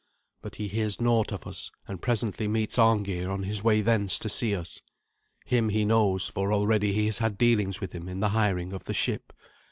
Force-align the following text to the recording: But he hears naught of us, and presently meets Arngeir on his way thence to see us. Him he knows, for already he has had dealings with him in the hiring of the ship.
But 0.41 0.55
he 0.55 0.67
hears 0.67 0.99
naught 0.99 1.31
of 1.31 1.45
us, 1.45 1.69
and 1.87 2.01
presently 2.01 2.47
meets 2.47 2.79
Arngeir 2.79 3.29
on 3.29 3.43
his 3.43 3.63
way 3.63 3.81
thence 3.81 4.17
to 4.17 4.29
see 4.29 4.55
us. 4.55 4.81
Him 5.45 5.69
he 5.69 5.85
knows, 5.85 6.27
for 6.27 6.51
already 6.51 6.91
he 6.91 7.05
has 7.05 7.19
had 7.19 7.37
dealings 7.37 7.79
with 7.79 7.91
him 7.91 8.09
in 8.09 8.19
the 8.19 8.29
hiring 8.29 8.73
of 8.73 8.85
the 8.85 8.95
ship. 8.95 9.31